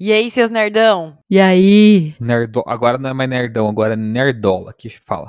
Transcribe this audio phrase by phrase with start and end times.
[0.00, 1.18] E aí, seus nerdão?
[1.28, 2.14] E aí?
[2.20, 2.62] Nerdo...
[2.68, 5.28] Agora não é mais nerdão, agora é nerdola que fala.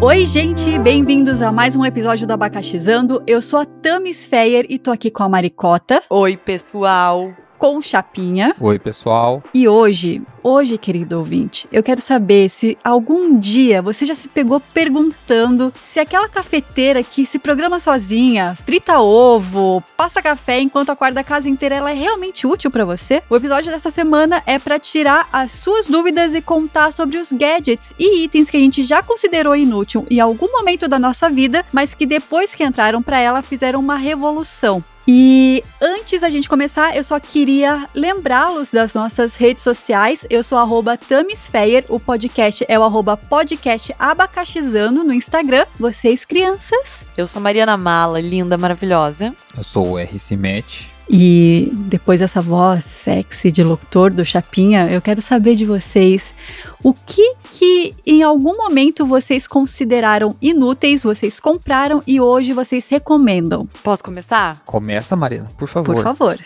[0.00, 3.22] Oi, gente, bem-vindos a mais um episódio do Abacaxizando.
[3.26, 7.34] Eu sou a Tamis Feyer e tô aqui com a Maricota, Oi, pessoal.
[7.58, 8.56] com o Chapinha.
[8.60, 9.42] Oi, pessoal.
[9.52, 14.60] E hoje, hoje, querido ouvinte, eu quero saber se algum dia você já se pegou
[14.60, 21.24] perguntando se aquela cafeteira que se programa sozinha, frita ovo, passa café enquanto acorda a
[21.24, 23.22] casa inteira, ela é realmente útil pra você?
[23.30, 27.94] O episódio dessa semana é pra tirar as suas dúvidas e contar sobre os gadgets
[27.98, 31.94] e itens que a gente já considerou inútil em algum momento da nossa vida, mas
[31.94, 34.84] que depois que entraram pra ela fizeram uma revolução.
[35.06, 40.26] E antes da gente começar, eu só queria lembrá-los das nossas redes sociais.
[40.34, 45.64] Eu sou arroba Tamisfeyer, o podcast é o arroba podcast abacaxizando no Instagram.
[45.78, 47.04] Vocês, crianças.
[47.16, 49.32] Eu sou Mariana Mala, linda, maravilhosa.
[49.56, 50.86] Eu sou o RC Match.
[51.08, 56.34] E depois dessa voz sexy de locutor do Chapinha, eu quero saber de vocês
[56.82, 63.68] o que que em algum momento vocês consideraram inúteis, vocês compraram e hoje vocês recomendam.
[63.84, 64.60] Posso começar?
[64.66, 65.94] Começa, Marina, por favor.
[65.94, 66.38] Por favor.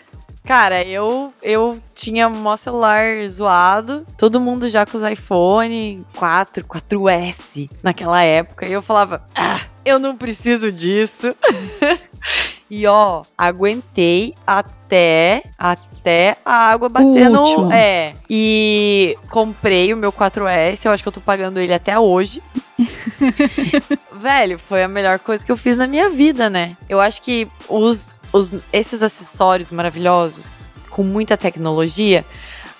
[0.48, 7.70] Cara, eu, eu tinha um celular zoado, todo mundo já com os iPhone 4, 4S
[7.82, 11.36] naquela época, e eu falava, ah, eu não preciso disso.
[12.70, 17.40] e ó, aguentei até, até a água bater no.
[17.40, 17.72] último.
[17.72, 18.12] É.
[18.28, 22.42] E comprei o meu 4S, eu acho que eu tô pagando ele até hoje.
[24.12, 26.76] Velho, foi a melhor coisa que eu fiz na minha vida, né?
[26.88, 32.24] Eu acho que os, os, esses acessórios maravilhosos, com muita tecnologia,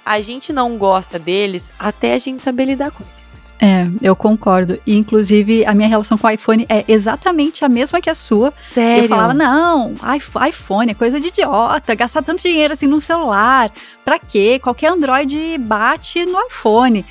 [0.09, 3.55] a gente não gosta deles até a gente saber lidar com eles.
[3.61, 4.79] É, eu concordo.
[4.87, 8.53] E, inclusive, a minha relação com o iPhone é exatamente a mesma que a sua.
[8.61, 9.05] Sério?
[9.05, 13.71] Eu falava, não, iPh- iPhone é coisa de idiota, gastar tanto dinheiro assim num celular,
[14.05, 14.59] pra quê?
[14.63, 17.05] Qualquer Android bate no iPhone.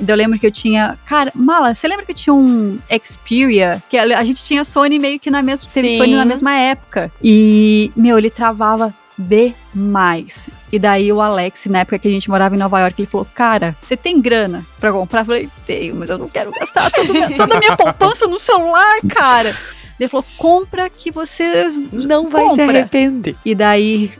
[0.00, 0.96] Então, Eu lembro que eu tinha.
[1.04, 3.82] Cara, Mala, você lembra que eu tinha um Xperia?
[3.90, 5.68] Que a a gente tinha Sony meio que na mesma.
[5.74, 5.98] Teve Sim.
[5.98, 7.12] Sony na mesma época.
[7.22, 10.48] E, meu, ele travava demais.
[10.70, 13.26] E daí o Alex, na época que a gente morava em Nova York, ele falou:
[13.34, 15.20] Cara, você tem grana pra comprar?
[15.22, 18.26] Eu falei: Tenho, mas eu não quero gastar toda a minha, toda a minha poupança
[18.26, 19.54] no celular, cara.
[19.98, 21.68] Ele falou: Compra que você
[22.06, 22.64] Não vai se Compra.
[22.80, 23.34] arrepender.
[23.44, 24.12] e daí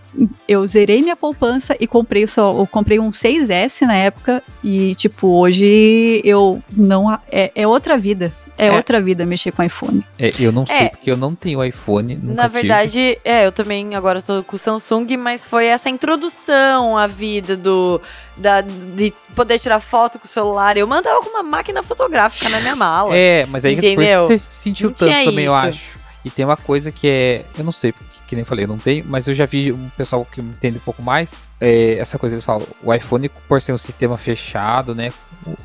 [0.49, 4.95] eu zerei minha poupança e comprei o só, eu comprei um 6S na época e
[4.97, 8.33] tipo hoje eu não é, é outra vida.
[8.59, 8.73] É, É.
[8.73, 10.05] outra vida mexer com iPhone.
[10.19, 10.89] É, eu não sei, É.
[10.89, 12.17] porque eu não tenho iPhone.
[12.17, 12.53] Nunca Na tive.
[12.61, 17.57] verdade, é, eu também agora tô com o Samsung, mas foi essa introdução à vida
[17.57, 18.01] do
[18.37, 20.77] da, de poder tirar foto com o celular.
[20.77, 23.17] Eu mandava com uma máquina fotográfica na minha mala.
[23.17, 24.25] É, mas aí Entendeu?
[24.33, 25.67] isso você sentiu Não tanto também, eu isso.
[25.67, 25.99] acho.
[26.25, 27.45] E tem uma coisa que é.
[27.57, 27.95] Eu não sei,
[28.29, 31.03] que nem falei, não tenho, mas eu já vi um pessoal que entende um pouco
[31.03, 31.49] mais.
[31.61, 35.11] é, essa coisa, eles falam, o iPhone, por ser um sistema fechado, né?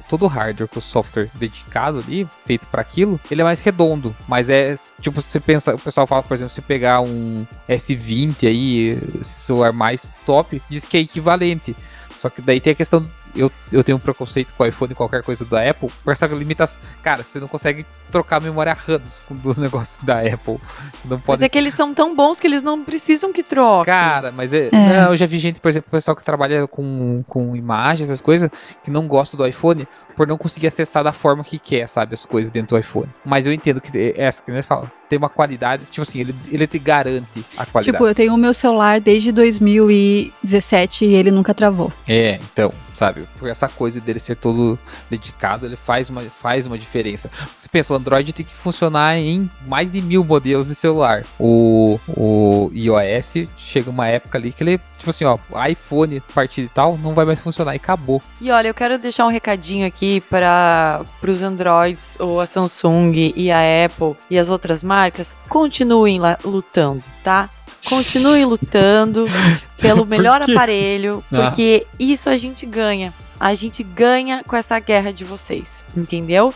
[0.08, 4.16] Todo o hardware com software dedicado ali, feito para aquilo, ele é mais redondo.
[4.28, 8.98] Mas é tipo, você pensa, o pessoal fala, por exemplo, se pegar um S20 aí,
[9.24, 11.76] celular mais top, diz que é equivalente.
[12.18, 13.06] Só que daí tem a questão.
[13.36, 16.28] Eu, eu tenho um preconceito com o iPhone e qualquer coisa da Apple, por essa
[16.28, 16.80] limitação.
[17.02, 20.58] Cara, você não consegue trocar a memória RAM dos, dos negócios da Apple.
[20.58, 21.44] Você não Mas pode.
[21.44, 23.86] é que eles são tão bons que eles não precisam que troque.
[23.86, 24.72] Cara, mas é, É.
[24.72, 28.50] Não, eu já vi gente, por exemplo, pessoal que trabalha com, com imagens, essas coisas,
[28.84, 32.26] que não gosta do iPhone por não conseguir acessar da forma que quer, sabe, as
[32.26, 33.10] coisas dentro do iPhone.
[33.26, 36.36] Mas eu entendo que é essa que eles falam, tem uma qualidade, tipo assim, ele,
[36.52, 37.92] ele te garante a qualidade.
[37.92, 41.92] Tipo, eu tenho o meu celular desde 2017 e ele nunca travou.
[42.08, 44.78] É, então, sabe, por essa coisa dele ser todo
[45.10, 47.30] dedicado, ele faz uma, faz uma diferença.
[47.58, 51.24] Você pensa, o Android tem que funcionar em mais de mil modelos de celular.
[51.40, 55.38] O, o iOS chega uma época ali que ele, tipo assim, ó,
[55.68, 58.22] iPhone, partir de tal, não vai mais funcionar e acabou.
[58.42, 63.52] E olha, eu quero deixar um recadinho aqui para os Androids, ou a Samsung e
[63.52, 65.36] a Apple e as outras marcas.
[65.50, 67.50] Continuem lá lutando, tá?
[67.90, 69.26] Continuem lutando
[69.80, 70.52] pelo melhor quê?
[70.52, 71.50] aparelho, Ah.
[71.50, 73.14] porque isso a gente ganha.
[73.40, 76.54] A gente ganha com essa guerra de vocês, entendeu?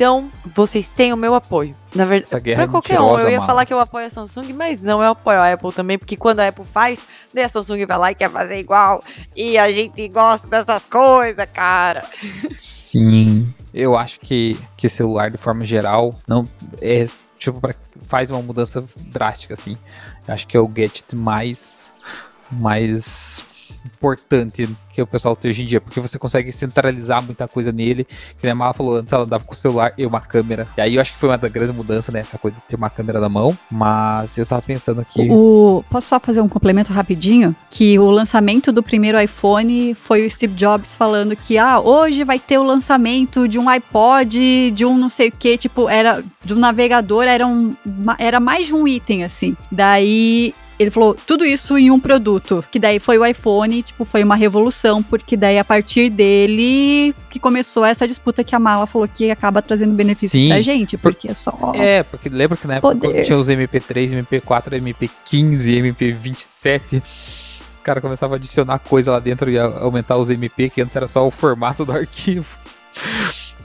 [0.00, 1.74] Então, vocês têm o meu apoio.
[1.94, 3.46] Na verdade, pra é qualquer um, eu ia mano.
[3.46, 6.40] falar que eu apoio a Samsung, mas não, eu apoio a Apple também, porque quando
[6.40, 7.02] a Apple faz,
[7.34, 9.04] daí a Samsung vai lá e quer fazer igual.
[9.36, 12.02] E a gente gosta dessas coisas, cara.
[12.58, 13.52] Sim.
[13.74, 16.48] Eu acho que, que celular, de forma geral, não
[16.80, 17.04] é.
[17.38, 17.60] Tipo,
[18.08, 19.76] faz uma mudança drástica, assim.
[20.26, 21.94] Eu acho que é o gadget mais.
[22.50, 23.44] Mais
[23.84, 28.06] importante que o pessoal tem hoje em dia, porque você consegue centralizar muita coisa nele.
[28.38, 30.66] Que a Mala falou antes, ela dava com o celular e uma câmera.
[30.76, 32.20] E aí eu acho que foi uma grande mudança, né?
[32.20, 33.56] Essa coisa de ter uma câmera na mão.
[33.70, 35.28] Mas eu tava pensando aqui.
[35.30, 37.54] O, posso só fazer um complemento rapidinho?
[37.70, 42.38] Que o lançamento do primeiro iPhone foi o Steve Jobs falando que, ah, hoje vai
[42.38, 46.54] ter o lançamento de um iPod, de um não sei o que, tipo, era de
[46.54, 47.74] um navegador, era, um,
[48.18, 49.56] era mais de um item, assim.
[49.70, 54.24] Daí ele falou tudo isso em um produto, que daí foi o iPhone, tipo, foi
[54.24, 59.06] uma revolução, porque daí a partir dele que começou essa disputa que a Mala falou
[59.06, 61.72] que acaba trazendo benefício Sim, pra gente, porque por, é só.
[61.74, 67.02] É, porque lembra que na época tinha os MP3, MP4, MP15, MP27
[67.74, 71.08] os caras começavam a adicionar coisa lá dentro e aumentar os MP, que antes era
[71.08, 72.58] só o formato do arquivo.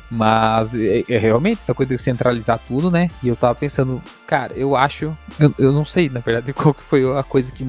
[0.10, 3.10] Mas é, é, realmente essa coisa de centralizar tudo, né?
[3.24, 5.14] E eu tava pensando, cara, eu acho.
[5.40, 7.66] Eu, eu não sei, na verdade, qual que foi a coisa que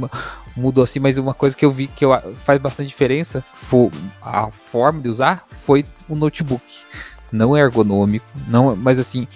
[0.57, 2.11] mudou assim, mas uma coisa que eu vi que eu,
[2.45, 3.91] faz bastante diferença foi
[4.23, 6.65] a forma de usar foi o notebook.
[7.33, 9.27] Não é ergonômico, não, mas assim,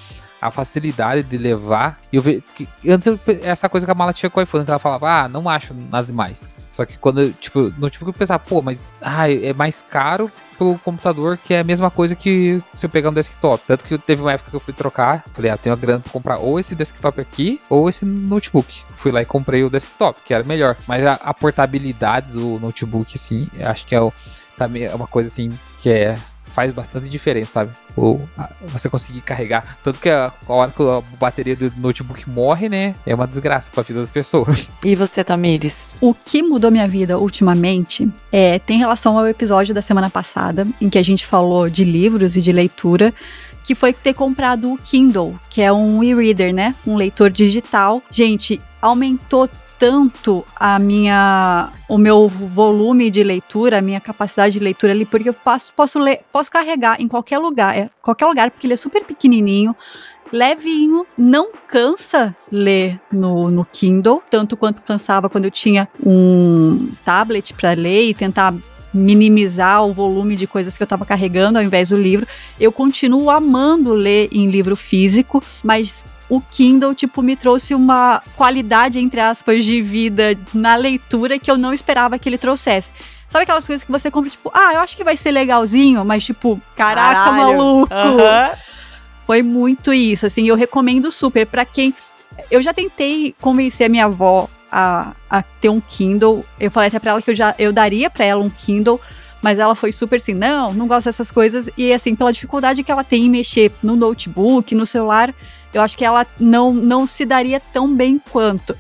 [0.41, 1.99] a facilidade de levar.
[2.13, 2.43] Eu vejo
[2.89, 5.29] antes eu, essa coisa que a mala tinha com o iPhone, que ela falava, ah,
[5.29, 6.57] não acho nada demais.
[6.73, 10.31] Só que quando, tipo, no tipo que eu pensava, pô, mas ah, é mais caro
[10.57, 13.63] pelo computador, que é a mesma coisa que se eu pegar um desktop.
[13.67, 16.13] Tanto que teve uma época que eu fui trocar, falei, ah, tenho a grana pra
[16.13, 18.83] comprar ou esse desktop aqui, ou esse notebook.
[18.97, 20.77] Fui lá e comprei o desktop, que era melhor.
[20.87, 24.13] Mas a, a portabilidade do notebook, assim, acho que é, o,
[24.57, 26.19] também é uma coisa assim que é
[26.51, 27.73] faz bastante diferença, sabe?
[27.97, 28.29] Ou
[28.65, 29.79] você conseguir carregar.
[29.83, 32.95] Tanto que a, a hora que a bateria do notebook morre, né?
[33.07, 34.69] É uma desgraça pra vida das pessoas.
[34.83, 35.95] E você, Tamires?
[36.01, 40.89] O que mudou minha vida ultimamente é, tem relação ao episódio da semana passada, em
[40.89, 43.13] que a gente falou de livros e de leitura
[43.63, 46.75] que foi ter comprado o Kindle, que é um e-reader, né?
[46.87, 48.03] Um leitor digital.
[48.11, 49.49] Gente, aumentou
[49.81, 55.31] tanto a minha o meu volume de leitura, a minha capacidade de leitura ali, porque
[55.31, 58.77] eu posso, posso ler, posso carregar em qualquer lugar, é, qualquer lugar, porque ele é
[58.77, 59.75] super pequenininho,
[60.31, 67.55] levinho, não cansa ler no, no Kindle, tanto quanto cansava quando eu tinha um tablet
[67.55, 68.55] para ler e tentar
[68.93, 72.27] minimizar o volume de coisas que eu estava carregando ao invés do livro.
[72.59, 79.01] Eu continuo amando ler em livro físico, mas o Kindle, tipo, me trouxe uma qualidade,
[79.01, 82.91] entre aspas, de vida na leitura que eu não esperava que ele trouxesse.
[83.29, 86.25] Sabe aquelas coisas que você compra, tipo, ah, eu acho que vai ser legalzinho, mas
[86.25, 87.37] tipo, caraca, Caralho.
[87.37, 87.95] maluco.
[87.95, 88.57] Uhum.
[89.27, 91.93] Foi muito isso, assim, eu recomendo super para quem.
[92.49, 96.45] Eu já tentei convencer a minha avó a, a ter um Kindle.
[96.59, 99.01] Eu falei até pra ela que eu já eu daria para ela um Kindle,
[99.43, 101.69] mas ela foi super assim, não, não gosto dessas coisas.
[101.77, 105.35] E assim, pela dificuldade que ela tem em mexer no notebook, no celular,
[105.73, 108.77] eu acho que ela não, não se daria tão bem quanto.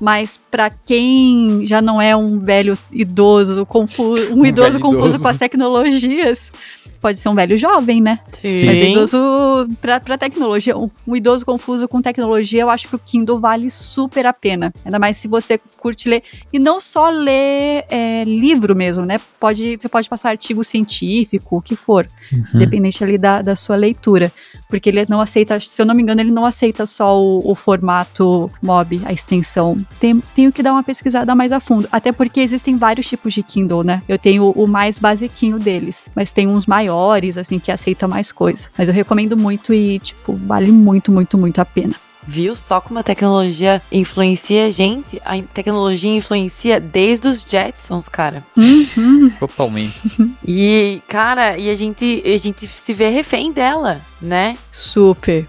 [0.00, 5.22] Mas para quem já não é um velho idoso confuso, um, um idoso confuso idoso.
[5.22, 6.50] com as tecnologias,
[7.00, 8.18] pode ser um velho jovem, né?
[8.32, 8.66] Sim.
[8.66, 12.98] Mas idoso pra, pra tecnologia, um, um, idoso confuso com tecnologia, eu acho que o
[12.98, 14.72] Kindle vale super a pena.
[14.84, 16.22] Ainda mais se você curte ler.
[16.52, 19.18] E não só ler é, livro mesmo, né?
[19.38, 22.06] Pode, você pode passar artigo científico, o que for.
[22.32, 22.58] Uhum.
[22.58, 24.30] Dependente ali da, da sua leitura.
[24.68, 27.54] Porque ele não aceita, se eu não me engano, ele não aceita só o, o
[27.54, 29.80] formato MOB, a extensão.
[29.98, 31.88] Tem, tenho que dar uma pesquisada mais a fundo.
[31.90, 34.00] Até porque existem vários tipos de Kindle, né?
[34.08, 38.32] Eu tenho o mais basiquinho deles, mas tem uns maiores maiores, assim, que aceita mais
[38.32, 38.68] coisa.
[38.76, 41.94] Mas eu recomendo muito e, tipo, vale muito, muito, muito a pena.
[42.26, 45.20] Viu só como a tecnologia influencia a gente?
[45.24, 48.44] A tecnologia influencia desde os Jetsons, cara.
[48.56, 49.30] Uhum.
[49.40, 50.00] Totalmente.
[50.46, 54.56] E, cara, e a gente, a gente se vê refém dela, né?
[54.70, 55.46] Super.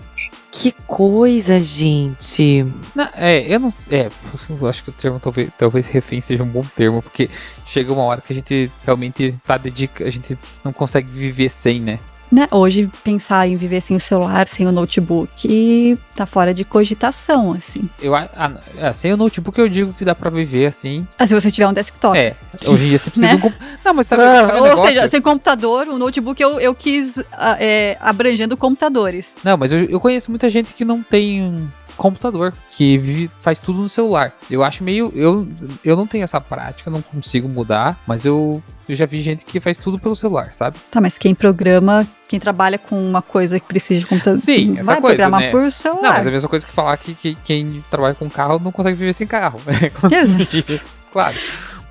[0.51, 2.65] Que coisa, gente.
[2.93, 3.74] Não, é, eu não.
[3.89, 4.10] É,
[4.50, 7.29] eu acho que o termo talvez, talvez refém seja um bom termo, porque
[7.65, 11.79] chega uma hora que a gente realmente tá dedica, a gente não consegue viver sem,
[11.79, 12.00] né?
[12.31, 17.51] Né, hoje pensar em viver sem o celular, sem o notebook, tá fora de cogitação,
[17.51, 17.89] assim.
[18.01, 18.29] Eu, ah,
[18.77, 21.05] é, sem o notebook eu digo que dá pra viver assim.
[21.19, 22.17] Ah, se você tiver um desktop.
[22.17, 22.35] É,
[22.65, 23.35] hoje em dia você precisa né?
[23.35, 24.88] de um Não, mas sabe, ah, sabe Ou negócio?
[24.88, 29.35] seja, sem computador, o notebook eu, eu quis ah, é, abrangendo computadores.
[29.43, 33.81] Não, mas eu, eu conheço muita gente que não tem computador, que vive, faz tudo
[33.81, 34.33] no celular.
[34.50, 35.12] Eu acho meio.
[35.15, 35.48] Eu,
[35.83, 39.60] eu não tenho essa prática, não consigo mudar, mas eu, eu já vi gente que
[39.60, 40.77] faz tudo pelo celular, sabe?
[40.89, 44.39] Tá, mas quem programa, quem trabalha com uma coisa que precisa de computador.
[44.39, 45.15] Sim, essa vai coisa.
[45.15, 45.51] programar né?
[45.51, 46.01] por celular.
[46.01, 48.71] Não, mas é a mesma coisa que falar que, que quem trabalha com carro não
[48.71, 49.60] consegue viver sem carro.
[49.65, 49.91] Né?
[51.12, 51.36] claro.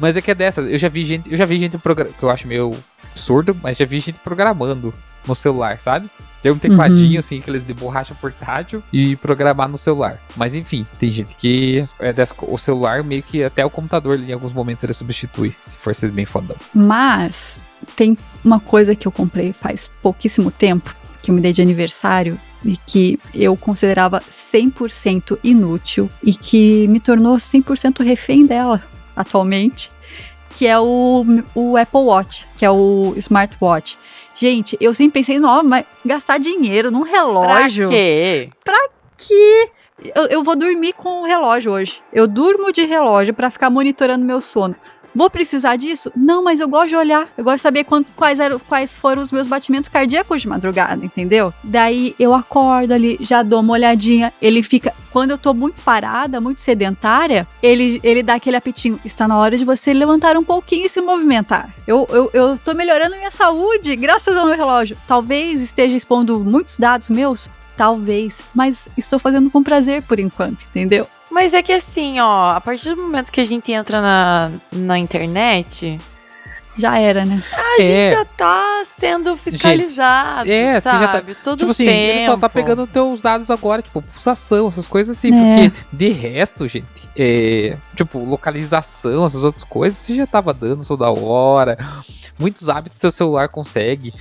[0.00, 2.30] Mas é que é dessa, eu já vi gente, eu já vi gente que eu
[2.30, 2.74] acho meio
[3.12, 4.92] absurdo, mas já vi gente programando
[5.26, 6.10] no celular, sabe?
[6.42, 7.18] Tem um tecladinho, uhum.
[7.18, 10.18] assim, aqueles de borracha portátil e programar no celular.
[10.36, 14.32] Mas enfim, tem gente que é dessa, o celular meio que até o computador em
[14.32, 16.56] alguns momentos ele substitui, se for ser bem fodão.
[16.74, 17.60] Mas
[17.94, 22.40] tem uma coisa que eu comprei faz pouquíssimo tempo, que eu me dei de aniversário
[22.64, 28.82] e que eu considerava 100% inútil e que me tornou 100% refém dela
[29.14, 29.90] atualmente,
[30.60, 31.24] que é o,
[31.54, 33.98] o Apple Watch, que é o smartwatch.
[34.34, 37.88] Gente, eu sempre pensei, não, mas gastar dinheiro num relógio.
[37.88, 38.50] Pra quê?
[38.62, 39.70] Pra quê?
[40.14, 42.02] Eu, eu vou dormir com o relógio hoje.
[42.12, 44.76] Eu durmo de relógio para ficar monitorando meu sono.
[45.14, 46.12] Vou precisar disso?
[46.16, 47.28] Não, mas eu gosto de olhar.
[47.36, 51.04] Eu gosto de saber quanto, quais, eram, quais foram os meus batimentos cardíacos de madrugada,
[51.04, 51.52] entendeu?
[51.64, 54.32] Daí eu acordo ali, já dou uma olhadinha.
[54.40, 54.94] Ele fica.
[55.10, 59.00] Quando eu tô muito parada, muito sedentária, ele, ele dá aquele apetinho.
[59.04, 61.74] Está na hora de você levantar um pouquinho e se movimentar.
[61.86, 64.96] Eu, eu, eu tô melhorando minha saúde graças ao meu relógio.
[65.08, 67.50] Talvez esteja expondo muitos dados meus.
[67.80, 71.08] Talvez, mas estou fazendo com prazer por enquanto, entendeu?
[71.30, 74.98] Mas é que assim, ó, a partir do momento que a gente entra na, na
[74.98, 75.98] internet,
[76.78, 77.42] já era, né?
[77.54, 78.08] A é.
[78.08, 80.98] gente já tá sendo fiscalizado, gente, é, sabe?
[80.98, 82.18] Já tá, Todo tipo assim, tempo.
[82.18, 85.70] ele só tá pegando teus dados agora, tipo, pulsação, essas coisas assim, é.
[85.70, 86.84] porque de resto, gente,
[87.16, 91.76] é, tipo, localização, essas outras coisas, você já tava dando toda hora.
[92.38, 94.14] Muitos hábitos seu celular consegue.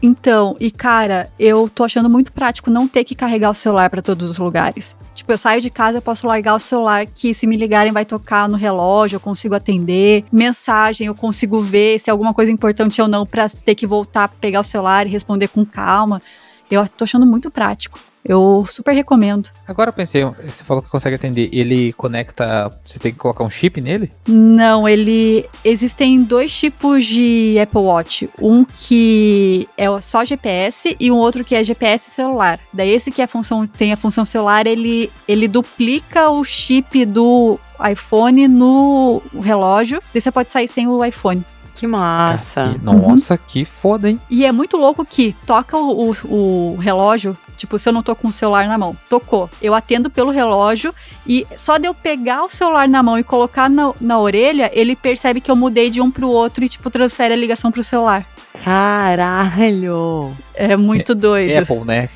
[0.00, 4.00] Então, e cara, eu tô achando muito prático não ter que carregar o celular para
[4.00, 4.94] todos os lugares.
[5.12, 8.04] Tipo, eu saio de casa, eu posso largar o celular que se me ligarem vai
[8.04, 10.24] tocar no relógio, eu consigo atender.
[10.30, 14.28] Mensagem, eu consigo ver se é alguma coisa importante ou não para ter que voltar,
[14.28, 16.22] pegar o celular e responder com calma.
[16.70, 17.98] Eu tô achando muito prático.
[18.26, 19.50] Eu super recomendo.
[19.68, 23.50] Agora eu pensei, você falou que consegue atender, ele conecta, você tem que colocar um
[23.50, 24.10] chip nele?
[24.26, 31.16] Não, ele existem dois tipos de Apple Watch, um que é só GPS e um
[31.16, 32.58] outro que é GPS celular.
[32.72, 37.04] Daí esse que é a função tem a função celular, ele ele duplica o chip
[37.04, 37.58] do
[37.90, 41.44] iPhone no relógio, e você pode sair sem o iPhone.
[41.74, 42.76] Que massa.
[42.82, 43.40] Nossa, uhum.
[43.46, 44.20] que foda, hein?
[44.30, 48.14] E é muito louco que toca o, o, o relógio Tipo, se eu não tô
[48.16, 49.48] com o celular na mão, tocou.
[49.62, 50.94] Eu atendo pelo relógio
[51.26, 54.96] e só de eu pegar o celular na mão e colocar na, na orelha, ele
[54.96, 58.26] percebe que eu mudei de um pro outro e, tipo, transfere a ligação pro celular.
[58.64, 60.36] Caralho!
[60.54, 61.58] É muito é, doido.
[61.58, 62.08] Apple, né?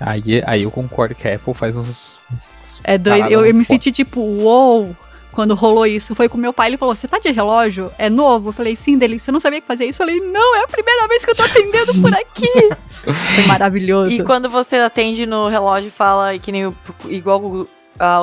[0.00, 2.16] Aí, aí eu concordo que a Apple faz uns.
[2.64, 3.28] uns é doido.
[3.28, 4.84] Eu, eu me senti tipo, uou!
[4.84, 4.96] Wow!
[5.40, 6.14] Quando rolou isso.
[6.14, 7.90] Foi com meu pai, ele falou: Você tá de relógio?
[7.96, 8.50] É novo?
[8.50, 9.18] Eu falei: Sim, dele.
[9.18, 10.02] Você não sabia que fazia isso?
[10.02, 12.52] Eu falei: Não, é a primeira vez que eu tô atendendo por aqui.
[13.34, 14.10] Foi maravilhoso.
[14.10, 16.70] E quando você atende no relógio e fala que nem
[17.08, 17.66] igual uh,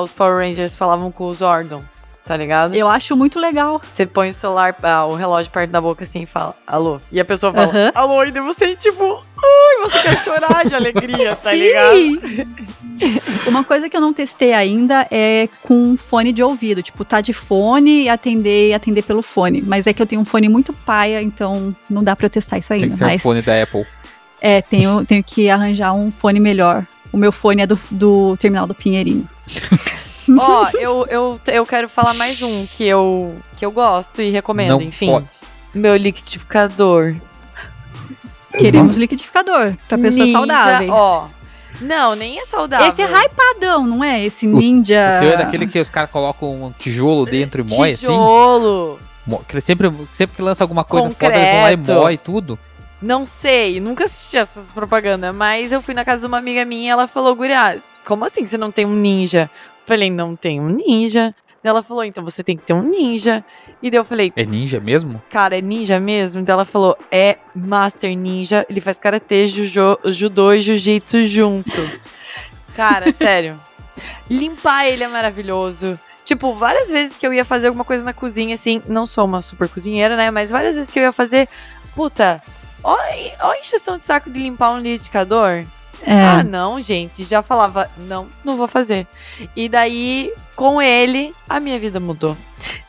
[0.00, 1.97] os Power Rangers falavam com os órgãos
[2.28, 2.74] tá ligado?
[2.74, 3.80] Eu acho muito legal.
[3.82, 7.00] Você põe o celular, ah, o relógio perto da boca assim e fala, alô.
[7.10, 7.90] E a pessoa fala, uhum.
[7.94, 11.96] alô, e você, tipo, ui, você quer chorar de alegria, tá ligado?
[13.48, 16.82] Uma coisa que eu não testei ainda é com fone de ouvido.
[16.82, 19.62] Tipo, tá de fone e atender, atender pelo fone.
[19.62, 22.58] Mas é que eu tenho um fone muito paia, então não dá pra eu testar
[22.58, 22.88] isso ainda.
[22.88, 23.14] Tem que ser mas...
[23.14, 23.86] um fone da Apple.
[24.38, 26.84] É, tenho, tenho que arranjar um fone melhor.
[27.10, 29.26] O meu fone é do, do terminal do Pinheirinho.
[30.38, 34.30] Ó, oh, eu, eu, eu quero falar mais um que eu, que eu gosto e
[34.30, 35.10] recomendo, Não enfim.
[35.10, 35.26] Pode.
[35.74, 37.14] Meu liquidificador.
[38.56, 40.90] Queremos liquidificador pra pessoas Ninja, saudáveis.
[40.90, 41.28] Ó.
[41.80, 42.88] Não, nem é saudável.
[42.88, 44.24] Esse é hypadão, não é?
[44.24, 45.18] Esse ninja.
[45.18, 48.06] O teu é daquele que os caras colocam um tijolo dentro e moe assim?
[48.06, 48.98] Tijolo.
[49.46, 51.34] Que sempre, sempre que lança alguma coisa Concreto.
[51.34, 52.58] foda, eles vão lá e moe tudo.
[53.00, 56.86] Não sei, nunca assisti essas propagandas, mas eu fui na casa de uma amiga minha
[56.86, 59.48] e ela falou, Gurias, como assim você não tem um ninja?
[59.88, 61.34] Falei, não tem um ninja.
[61.64, 63.42] Ela falou, então você tem que ter um ninja.
[63.82, 65.22] E daí eu falei, é ninja mesmo?
[65.30, 66.42] Cara, é ninja mesmo?
[66.42, 68.66] Então ela falou, é Master Ninja.
[68.68, 71.90] Ele faz karatê, jujo, judô e jiu-jitsu junto.
[72.76, 73.58] Cara, sério.
[74.28, 75.98] Limpar ele é maravilhoso.
[76.22, 79.40] Tipo, várias vezes que eu ia fazer alguma coisa na cozinha, assim, não sou uma
[79.40, 80.30] super cozinheira, né?
[80.30, 81.48] Mas várias vezes que eu ia fazer,
[81.94, 82.42] puta,
[82.84, 82.94] ó,
[83.40, 85.64] ó a encheção de saco de limpar um liquidificador.
[86.02, 86.20] É.
[86.22, 87.24] Ah, não, gente.
[87.24, 89.06] Já falava, não, não vou fazer.
[89.54, 92.36] E daí, com ele, a minha vida mudou.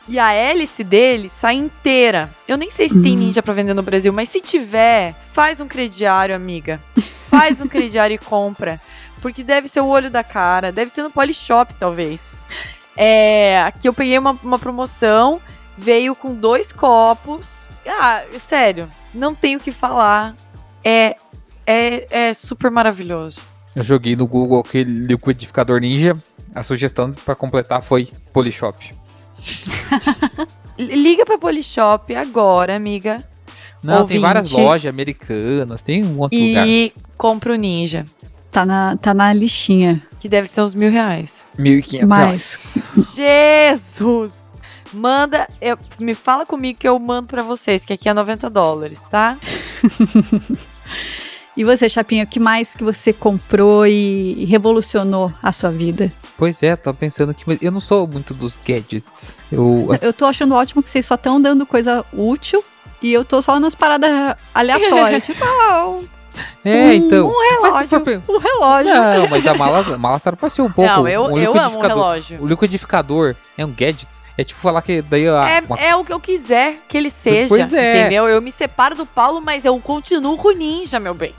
[0.08, 2.30] E a hélice dele sai inteira.
[2.48, 3.02] Eu nem sei se uhum.
[3.02, 6.80] tem ninja para vender no Brasil, mas se tiver, faz um crediário, amiga.
[7.28, 8.80] Faz um crediário e compra.
[9.22, 10.72] Porque deve ser o olho da cara.
[10.72, 12.34] Deve ter no Polishop, talvez.
[12.96, 15.40] É, aqui eu peguei uma, uma promoção.
[15.76, 17.68] Veio com dois copos.
[17.86, 20.34] Ah, sério, não tenho o que falar.
[20.84, 21.14] É
[21.66, 23.40] é, é super maravilhoso.
[23.74, 26.18] Eu joguei no Google aquele liquidificador ninja.
[26.54, 28.76] A sugestão para completar foi Polishop.
[30.78, 33.22] liga pra Polishop agora, amiga.
[33.82, 34.62] Não, tem várias Ouvinte.
[34.68, 36.66] lojas americanas, tem um outro lugar.
[36.66, 38.04] E compra o Ninja.
[38.50, 40.02] Tá na, tá na listinha.
[40.18, 41.46] Que deve ser uns mil reais.
[41.58, 42.84] 1.500 Mais.
[43.16, 43.78] reais.
[43.78, 44.50] Jesus!
[44.92, 49.00] Manda, eu- me fala comigo que eu mando pra vocês, que aqui é 90 dólares,
[49.08, 49.38] tá?
[51.60, 56.10] E você, Chapinha, o que mais que você comprou e revolucionou a sua vida?
[56.38, 57.44] Pois é, tô pensando que.
[57.60, 59.38] Eu não sou muito dos gadgets.
[59.52, 59.94] Eu.
[60.00, 62.64] Eu tô achando ótimo que vocês só estão dando coisa útil
[63.02, 64.10] e eu tô só nas paradas
[64.54, 65.20] aleatórias.
[65.26, 66.08] tipo, ah, um,
[66.64, 67.26] É, então.
[67.26, 68.22] Um relógio.
[68.26, 68.94] um relógio.
[68.94, 70.90] Não, mas a mala, a mala trapaceou um pouco.
[70.90, 72.42] Não, eu, O eu amo um relógio.
[72.42, 74.08] O liquidificador é um gadget.
[74.38, 77.10] É tipo falar que daí a, É, uma- é o que eu quiser que ele
[77.10, 78.00] seja, Pois é.
[78.00, 78.28] entendeu?
[78.28, 81.32] Eu me separo do Paulo, mas eu continuo com o Ninja, meu bem.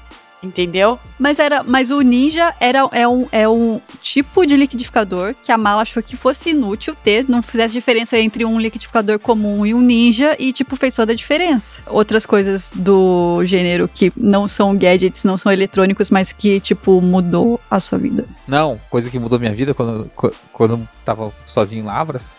[0.43, 0.97] Entendeu?
[1.19, 5.57] Mas era, mas o Ninja era é um, é um tipo de liquidificador que a
[5.57, 9.81] mala achou que fosse inútil ter, não fizesse diferença entre um liquidificador comum e um
[9.81, 11.83] Ninja e tipo fez toda a diferença.
[11.85, 17.61] Outras coisas do gênero que não são gadgets, não são eletrônicos, mas que tipo mudou
[17.69, 18.25] a sua vida.
[18.47, 22.31] Não, coisa que mudou minha vida quando, qu- quando eu tava sozinho em Lavras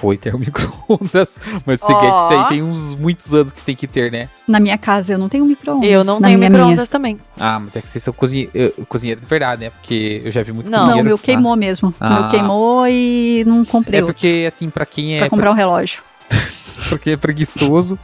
[0.00, 1.36] foi ter um micro-ondas.
[1.64, 4.28] Mas esse gadget aí tem uns muitos anos que tem que ter, né?
[4.46, 5.88] Na minha casa eu não tenho micro-ondas.
[5.90, 7.18] Eu não na tenho micro-ondas também.
[7.38, 8.48] Ah, mas é que vocês são cozinhe...
[8.88, 9.70] cozinheiro de verdade, né?
[9.70, 11.88] Porque eu já vi muito Não, Não, meu queimou mesmo.
[11.90, 12.20] O Ah.
[12.20, 14.14] meu queimou e não comprei É outro.
[14.14, 16.02] porque, assim, pra quem é, Pra comprar um relógio.
[16.88, 17.98] porque é preguiçoso,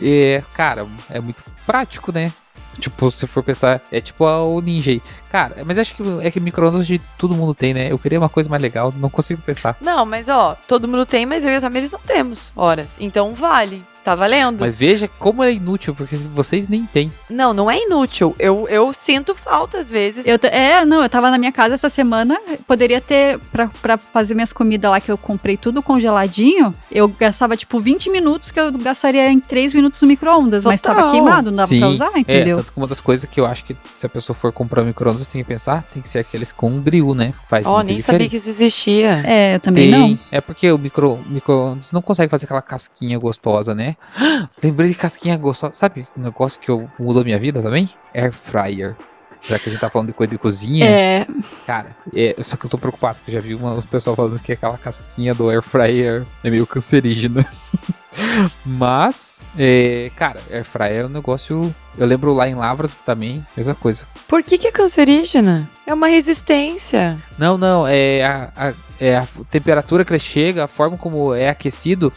[0.00, 2.32] é, cara, é muito prático, né?
[2.78, 5.02] Tipo, se for pensar, é tipo a- o Ninja aí.
[5.36, 7.92] Cara, mas acho que é que micro-ondas de todo mundo tem, né?
[7.92, 9.76] Eu queria uma coisa mais legal, não consigo pensar.
[9.82, 12.96] Não, mas ó, todo mundo tem, mas eu e a Tamires não temos horas.
[12.98, 13.84] Então vale.
[14.06, 14.60] Tá valendo.
[14.60, 17.10] Mas veja como é inútil, porque vocês nem têm.
[17.28, 18.36] Não, não é inútil.
[18.38, 20.24] Eu, eu sinto falta às vezes.
[20.24, 22.38] Eu é, não, eu tava na minha casa essa semana,
[22.68, 27.56] poderia ter, pra, pra fazer minhas comidas lá, que eu comprei tudo congeladinho, eu gastava
[27.56, 31.56] tipo 20 minutos, que eu gastaria em 3 minutos no micro-ondas, mas tava queimado, não
[31.56, 32.58] dava Sim, pra usar, É, entendeu?
[32.58, 34.86] tanto que uma das coisas que eu acho que se a pessoa for comprar um
[34.86, 37.32] micro-ondas, tem que pensar, tem que ser aqueles com grill, né?
[37.48, 38.30] Faz Ó, muita nem sabia diferença.
[38.30, 39.22] que isso existia.
[39.24, 40.18] É, eu também Tem, não.
[40.30, 43.96] é porque o micro, micro-ondas não consegue fazer aquela casquinha gostosa, né?
[44.62, 45.74] Lembrei de casquinha gostosa.
[45.74, 47.88] Sabe um negócio que eu, mudou minha vida também?
[48.14, 48.96] Air fryer.
[49.42, 51.26] Já que a gente tá falando de coisa de cozinha, É,
[51.66, 54.52] cara, é, só que eu tô preocupado, porque já vi uma, o pessoal falando que
[54.52, 57.44] aquela casquinha do air fryer é meio cancerígena.
[58.64, 61.74] Mas, é, cara, air fryer é um negócio.
[61.96, 64.06] Eu lembro lá em Lavras também, mesma coisa.
[64.28, 65.68] Por que, que é cancerígena?
[65.86, 67.16] É uma resistência.
[67.38, 71.48] Não, não, é a, a- é a temperatura que ele chega, a forma como é
[71.50, 72.12] aquecido,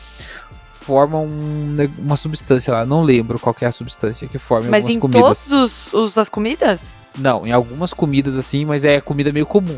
[0.89, 2.83] forma um uma substância lá.
[2.83, 5.45] Não lembro qual que é a substância que forma em Mas algumas em comidas.
[5.47, 6.95] todos os, os das comidas?
[7.15, 9.77] Não, em algumas comidas assim, mas é comida meio comum.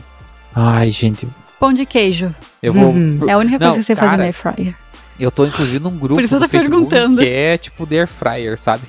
[0.55, 1.27] Ai, gente,
[1.59, 2.33] pão de queijo.
[2.63, 2.91] eu vou.
[2.91, 3.19] Uhum.
[3.27, 4.75] É a única coisa Não, que você faz no cara, air fryer.
[5.19, 7.21] Eu tô inclusive num grupo Por isso eu do tô Facebook perguntando.
[7.21, 8.83] que é tipo de air fryer, sabe?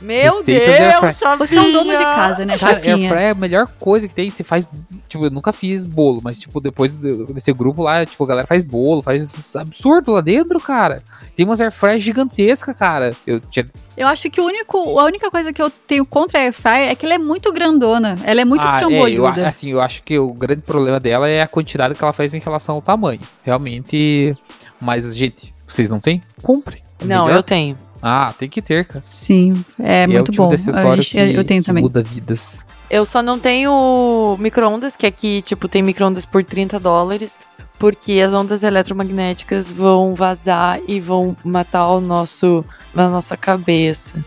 [0.00, 1.18] Meu Receitas.
[1.20, 1.38] Deus!
[1.38, 3.08] Você é um dono de casa, né, Cara, air Chapinha?
[3.08, 4.30] fryer é a melhor coisa que tem.
[4.30, 4.66] Você faz.
[5.08, 8.46] Tipo, eu nunca fiz bolo, mas, tipo, depois do- desse grupo lá, tipo, a galera
[8.46, 11.02] faz bolo, faz absurdo lá dentro, cara.
[11.36, 13.14] Tem umas air fryer gigantescas, cara.
[13.26, 13.66] Eu tinha.
[13.96, 16.90] Eu acho que o único, a única coisa que eu tenho contra a air fryer
[16.90, 18.16] é que ela é muito grandona.
[18.24, 19.48] Ela é muito ah, é, eu, trambolhuda.
[19.48, 22.38] assim, eu acho que o grande problema dela é a quantidade que ela faz em
[22.38, 23.20] relação ao tamanho.
[23.44, 24.32] Realmente.
[24.80, 26.22] Mas, gente, vocês não têm?
[26.42, 26.82] Compre.
[27.04, 27.76] Não, Melhor- eu tenho.
[28.02, 29.04] Ah, tem que ter, cara.
[29.12, 30.48] Sim, é E muito o tipo bom.
[30.48, 31.82] de acessório Eu, que, eu tenho que também.
[31.82, 32.64] muda vidas.
[32.88, 37.38] Eu só não tenho micro-ondas, que aqui, tipo, tem micro-ondas por 30 dólares,
[37.78, 42.64] porque as ondas eletromagnéticas vão vazar e vão matar o nosso,
[42.96, 44.18] a nossa cabeça.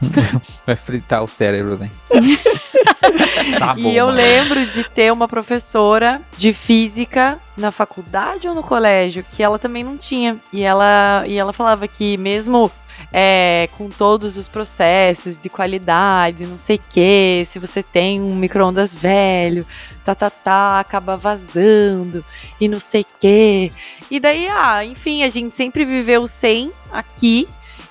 [0.66, 1.88] Vai fritar o cérebro, né?
[3.58, 3.80] tá bom.
[3.80, 4.16] e eu mano.
[4.18, 9.84] lembro de ter uma professora de física na faculdade ou no colégio, que ela também
[9.84, 10.36] não tinha.
[10.52, 12.70] E ela, e ela falava que mesmo
[13.12, 18.34] é, com todos os processos de qualidade, não sei o que, se você tem um
[18.34, 19.66] micro-ondas velho,
[20.04, 22.24] tá, tá, tá, acaba vazando
[22.60, 23.72] e não sei o que.
[24.10, 27.46] E daí, ah, enfim, a gente sempre viveu sem aqui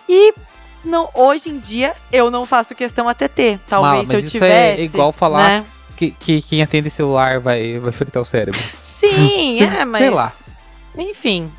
[0.10, 0.34] e
[0.84, 3.60] não, hoje em dia eu não faço questão até ter.
[3.68, 4.84] Talvez mas se eu isso é tivesse.
[4.84, 5.66] igual falar né?
[5.96, 8.60] que, que quem atende celular vai, vai fritar o cérebro.
[8.86, 10.02] Sim, é, mas.
[10.02, 10.34] sei lá.
[10.98, 11.52] Enfim,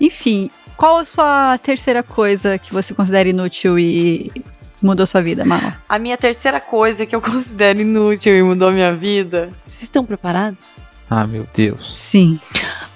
[0.00, 0.50] Enfim.
[0.78, 4.32] Qual a sua terceira coisa que você considera inútil e
[4.80, 5.76] mudou sua vida, Mala?
[5.88, 9.50] A minha terceira coisa que eu considero inútil e mudou minha vida.
[9.66, 10.78] Vocês estão preparados?
[11.10, 11.96] Ah, meu Deus.
[11.98, 12.38] Sim.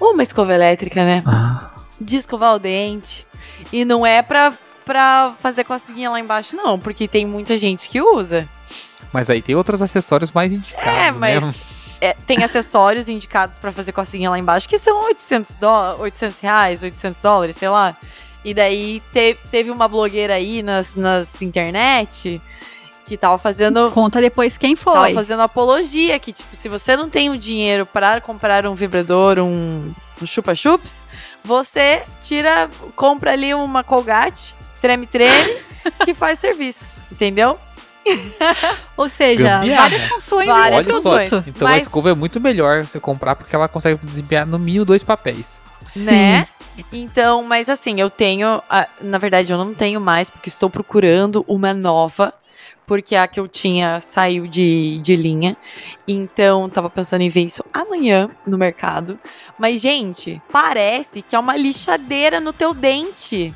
[0.00, 1.22] Uma escova elétrica, né?
[1.26, 3.26] Ah, De escovar o dente.
[3.72, 4.52] E não é pra,
[4.84, 8.48] pra fazer coceguinha lá embaixo, não, porque tem muita gente que usa.
[9.12, 11.52] mas aí tem outros acessórios mais indicados, É, né?
[12.02, 16.82] É, tem acessórios indicados pra fazer cocinha lá embaixo, que são 800, dó 800 reais,
[16.82, 17.96] 800 dólares, sei lá.
[18.44, 22.42] E daí te, teve uma blogueira aí nas, nas internet
[23.06, 24.94] que tava fazendo Conta depois quem foi.
[24.94, 29.38] tava fazendo apologia que, tipo, se você não tem o dinheiro para comprar um vibrador,
[29.38, 31.00] um, um chupa-chups,
[31.44, 35.56] você tira, compra ali uma Colgate, treme-treme,
[36.04, 37.56] que faz serviço, entendeu?
[38.96, 39.82] Ou seja, Gambiarra.
[39.82, 41.44] várias funções Várias em um produto.
[41.46, 44.84] Então a Mas- escova é muito melhor você comprar porque ela consegue desempenhar no mínimo
[44.84, 45.60] dois papéis.
[45.96, 46.46] Né?
[46.92, 48.62] Então, mas assim, eu tenho.
[49.00, 52.32] Na verdade, eu não tenho mais, porque estou procurando uma nova.
[52.84, 55.56] Porque a que eu tinha saiu de, de linha.
[56.06, 59.18] Então, tava pensando em ver isso amanhã no mercado.
[59.58, 63.54] Mas, gente, parece que é uma lixadeira no teu dente.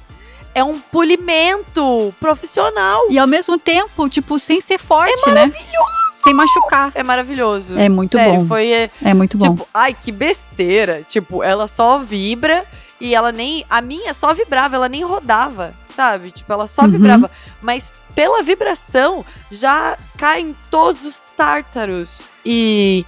[0.59, 3.03] É um polimento profissional.
[3.11, 6.23] E ao mesmo tempo, tipo, sem ser forte, é maravilhoso.
[6.23, 6.93] Sem machucar.
[6.95, 7.79] É maravilhoso.
[7.79, 8.47] É muito Sério, bom.
[8.47, 9.51] Foi, é, É muito bom.
[9.51, 11.03] Tipo, ai, que besteira.
[11.07, 12.65] Tipo, ela só vibra
[12.99, 13.67] e ela nem.
[13.69, 16.31] A minha só vibrava, ela nem rodava, sabe?
[16.31, 16.91] Tipo, ela só Uhum.
[16.91, 17.31] vibrava.
[17.61, 23.05] Mas pela vibração já caem todos os tártaros e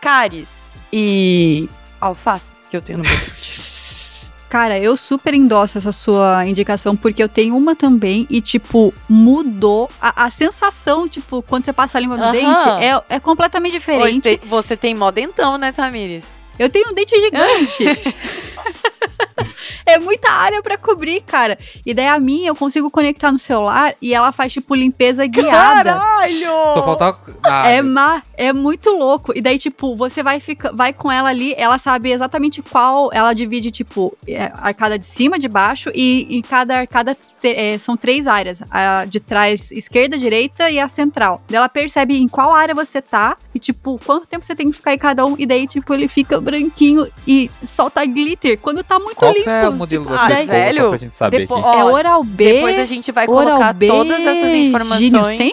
[0.00, 1.68] cáries e
[2.00, 3.78] alfaces que eu tenho no meu dente.
[4.50, 9.88] Cara, eu super endosso essa sua indicação, porque eu tenho uma também e, tipo, mudou
[10.00, 12.32] a, a sensação, tipo, quando você passa a língua no Aham.
[12.32, 14.28] dente, é, é completamente diferente.
[14.28, 16.24] Você, você tem mó dentão, né, Tamires?
[16.58, 17.84] Eu tenho um dente gigante.
[19.86, 21.58] é muita área pra cobrir, cara.
[21.84, 25.94] E daí a minha eu consigo conectar no celular e ela faz, tipo, limpeza guiada.
[25.94, 26.74] Caralho!
[26.74, 27.20] Só faltava.
[27.42, 29.32] Ah, É, ma é muito louco.
[29.36, 33.10] E daí, tipo, você vai, fica vai com ela ali, ela sabe exatamente qual.
[33.12, 37.78] Ela divide, tipo, é, arcada de cima, de baixo, e em cada arcada te- é,
[37.78, 41.42] são três áreas: a de trás, esquerda, direita e a central.
[41.48, 44.76] Daí ela percebe em qual área você tá e, tipo, quanto tempo você tem que
[44.76, 45.34] ficar em cada um.
[45.38, 49.72] E daí, tipo, ele fica branquinho e solta glitter quando tá muito qual é o
[49.72, 51.64] modelo da Ah, sua escova, velho, só pra gente saber depois-?
[51.64, 52.52] É Oral B.
[52.54, 55.36] Depois a gente vai colocar B, todas essas informações.
[55.36, 55.52] 100?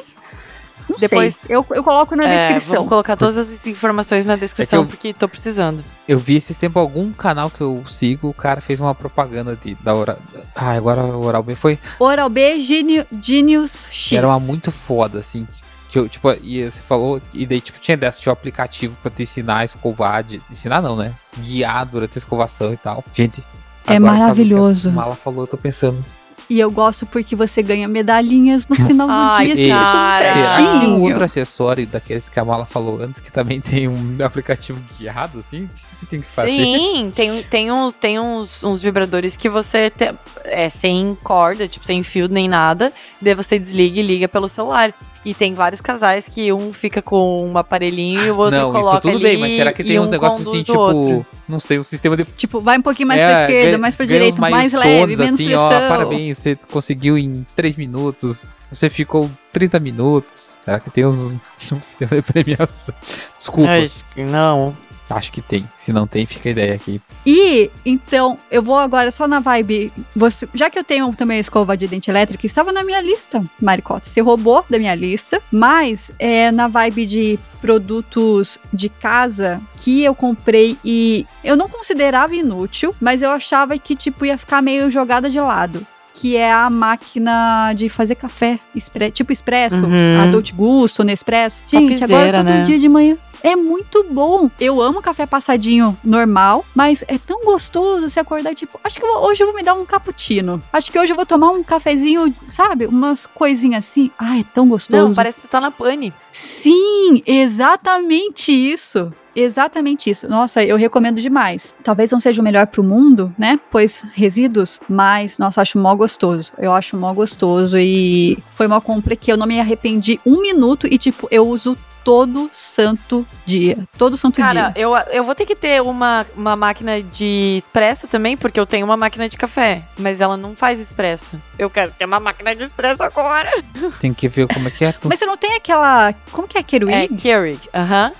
[0.89, 1.53] Não Depois- sei.
[1.53, 2.75] Eu, eu coloco na É, descrição.
[2.75, 5.83] vamos colocar todas as informações na descrição, É eu- porque tô precisando.
[6.07, 9.75] Eu vi esses tempos algum canal que eu sigo, o cara fez uma propaganda de,
[9.75, 10.17] da Oral.
[10.55, 11.77] Ah, agora o Oral B foi.
[11.99, 14.17] Oral B Geni- Genius X.
[14.17, 15.45] Era uma muito foda, assim.
[15.89, 19.11] Que eu, tipo, e você falou, e daí, tipo, tinha dessa, tinha um aplicativo pra
[19.11, 21.13] te ensinar a escovar, de, ensinar não, né?
[21.39, 23.03] Guiar durante a escovação e tal.
[23.13, 23.43] Gente.
[23.87, 24.89] É agora, que maravilhoso.
[24.89, 26.03] A Mala falou, eu tô pensando.
[26.49, 29.65] E eu gosto porque você ganha medalhinhas no final do dia.
[29.65, 30.11] E- cara.
[30.17, 30.95] Será que tem certinho.
[30.95, 35.39] um outro acessório daqueles que a Mala falou antes que também tem um aplicativo guiado,
[35.39, 35.67] assim?
[35.99, 36.49] Você tem que fazer?
[36.51, 40.13] Sim, tem, tem, uns, tem uns, uns vibradores que você te-
[40.45, 42.93] é sem corda, tipo, sem fio nem nada.
[43.21, 44.93] Daí você desliga e liga pelo celular.
[45.25, 48.91] E tem vários casais que um fica com um aparelhinho e o outro não, coloca
[48.91, 49.23] isso tudo ali.
[49.23, 51.25] bem, mas será que e tem uns um negócios assim, tipo, outro.
[51.49, 53.95] não sei, um sistema de Tipo, vai um pouquinho mais É, pra esquerda, ganha- mais
[53.95, 55.65] pra direita, mais leve, menos assim, pressão.
[55.65, 60.55] ó, parabéns, você conseguiu em 3 minutos, você ficou 30 minutos.
[60.63, 61.33] Será que tem uns,
[61.73, 62.95] um sistema de premiação?
[63.37, 64.73] Desculpa, Acho que não.
[65.09, 65.67] Acho que tem.
[65.77, 67.01] Se não tem, fica a ideia aqui.
[67.25, 69.91] E, então, eu vou agora só na vibe.
[70.15, 73.41] Você, já que eu tenho também a escova de dente elétrica, estava na minha lista,
[73.61, 74.05] Maricota.
[74.07, 80.13] Você roubou da minha lista, mas é na vibe de produtos de casa que eu
[80.15, 85.29] comprei e eu não considerava inútil, mas eu achava que, tipo, ia ficar meio jogada
[85.29, 85.85] de lado.
[86.19, 90.19] Que é a máquina de fazer café, expre- tipo expresso, Uhum.
[90.19, 91.61] a Dolce Gusto, Nespresso.
[91.67, 92.63] Gente, agora todo né?
[92.63, 94.49] dia de manhã é muito bom.
[94.59, 99.13] Eu amo café passadinho normal, mas é tão gostoso você acordar tipo, acho que eu
[99.13, 100.61] vou- hoje eu vou me dar um cappuccino.
[100.71, 102.85] Acho que hoje eu vou tomar um cafezinho, sabe?
[102.85, 104.11] Umas coisinhas assim.
[104.17, 105.09] Ah, é tão gostoso.
[105.09, 106.13] Não, parece que você tá na pane.
[106.31, 109.11] Sim, exatamente isso.
[109.37, 110.27] Exatamente isso.
[110.27, 111.75] Nossa, eu recomendo demais.
[111.83, 113.59] Talvez não seja o melhor pro mundo, né?
[113.69, 116.51] Pois resíduos, mas nossa, acho mó gostoso.
[116.57, 120.87] Eu acho mó gostoso e foi uma compra que eu não me arrependi um minuto
[120.89, 123.77] e tipo, eu uso todo santo dia.
[123.97, 124.81] Todo santo Cara, dia.
[124.81, 128.85] eu, eu vou ter que ter uma, uma máquina de expresso também, porque eu tenho
[128.85, 131.35] uma máquina de café, mas ela não faz expresso.
[131.59, 133.51] Eu quero ter uma máquina de expresso agora.
[133.99, 134.93] Tem que ver como é que é.
[134.97, 135.09] Tu...
[135.09, 137.15] Mas você não tem aquela, como que é É Keurig?
[137.17, 138.13] Keurig, aham.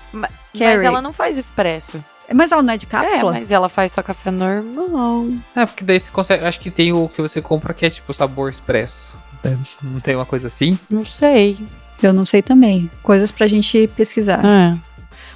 [0.64, 2.02] Ma- Mas ela não faz expresso.
[2.34, 3.32] Mas ela não é de É, cápsula?
[3.32, 5.26] mas ela faz só café normal.
[5.56, 6.44] É, porque daí você consegue.
[6.44, 9.14] Acho que tem o que você compra que é tipo sabor expresso.
[9.42, 10.78] É, Não tem uma coisa assim?
[10.90, 11.56] Não sei.
[12.02, 12.90] Eu não sei também.
[13.02, 14.44] Coisas pra gente pesquisar.
[14.44, 14.76] É.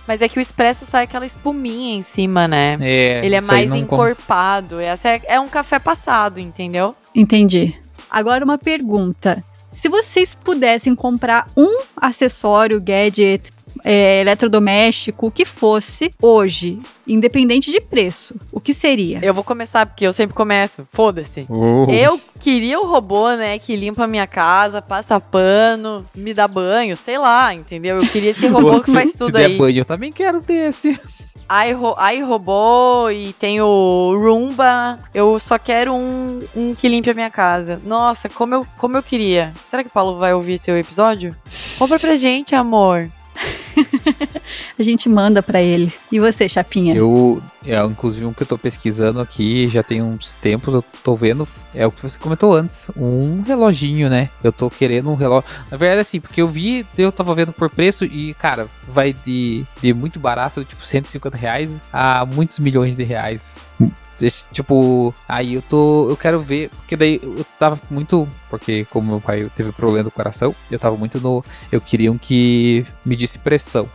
[0.06, 2.76] Mas é que o expresso sai aquela espuminha em cima, né?
[2.80, 4.80] É, Ele é mais encorpado.
[4.80, 6.94] Essa é, é um café passado, entendeu?
[7.14, 7.74] Entendi.
[8.10, 9.42] Agora uma pergunta.
[9.70, 13.50] Se vocês pudessem comprar um acessório, gadget,
[13.84, 19.18] é, eletrodoméstico, o que fosse, hoje, independente de preço, o que seria?
[19.22, 20.86] Eu vou começar, porque eu sempre começo.
[20.92, 21.46] Foda-se.
[21.48, 21.90] Uh.
[21.90, 26.96] Eu queria o robô, né, que limpa a minha casa, passa pano, me dá banho,
[26.96, 27.96] sei lá, entendeu?
[27.98, 29.56] Eu queria esse robô que faz tudo Se der aí.
[29.58, 30.98] banho, eu também quero desse.
[31.68, 34.96] iRo- iRobô e tem o Roomba.
[35.12, 37.80] Eu só quero um, um que limpe a minha casa.
[37.84, 39.52] Nossa, como eu, como eu queria.
[39.66, 41.36] Será que o Paulo vai ouvir seu episódio?
[41.78, 43.10] Compra pra gente, amor.
[44.78, 45.92] A gente manda pra ele.
[46.10, 46.94] E você, Chapinha?
[46.94, 51.14] Eu, é, inclusive, um que eu tô pesquisando aqui, já tem uns tempos, eu tô
[51.16, 54.28] vendo, é o que você comentou antes, um reloginho, né?
[54.42, 55.48] Eu tô querendo um relógio.
[55.70, 59.64] Na verdade, assim, porque eu vi, eu tava vendo por preço e, cara, vai de,
[59.80, 63.68] de muito barato, tipo 150 reais, a muitos milhões de reais.
[64.52, 66.08] Tipo, aí eu tô.
[66.10, 66.68] Eu quero ver.
[66.70, 68.26] Porque daí eu tava muito.
[68.50, 71.44] Porque como meu pai teve problema do coração, eu tava muito no.
[71.70, 73.88] Eu queria um que medisse pressão.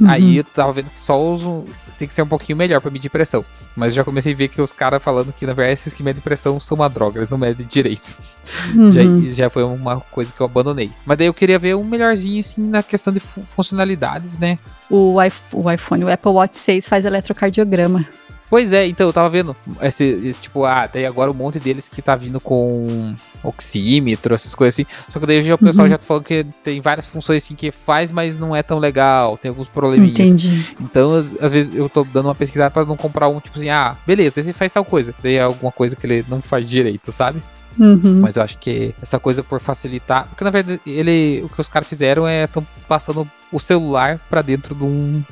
[0.00, 0.08] Uhum.
[0.08, 1.64] Aí eu tava vendo que só uso.
[1.98, 3.44] Tem que ser um pouquinho melhor pra medir pressão.
[3.76, 6.02] Mas eu já comecei a ver que os caras falando que, na verdade, esses que
[6.02, 8.18] medem pressão são uma droga, eles não medem direito.
[8.74, 8.90] Uhum.
[8.90, 9.02] Já,
[9.44, 10.90] já foi uma coisa que eu abandonei.
[11.06, 14.58] Mas daí eu queria ver um melhorzinho, assim, na questão de fu- funcionalidades, né?
[14.90, 18.04] o iPhone, o Apple Watch 6 faz eletrocardiograma.
[18.52, 21.88] Pois é, então eu tava vendo esse, esse tipo, ah, tem agora um monte deles
[21.88, 24.86] que tá vindo com oxímetro, essas coisas assim.
[25.08, 25.90] Só que daí já, o pessoal Uhum.
[25.90, 29.38] já tá falando que tem várias funções assim que faz, mas não é tão legal,
[29.38, 30.18] tem alguns probleminhas.
[30.18, 30.68] Entendi.
[30.78, 33.96] Então, às, vezes eu tô dando uma pesquisada pra não comprar um, tipo assim, ah,
[34.06, 35.14] beleza, esse faz tal coisa.
[35.22, 37.42] Daí é alguma coisa que ele não faz direito, sabe?
[37.78, 38.20] Uhum.
[38.20, 40.28] Mas eu acho que essa coisa por facilitar.
[40.28, 44.42] Porque na verdade, ele, o que os caras fizeram é estão passando o celular pra
[44.42, 45.24] dentro de um,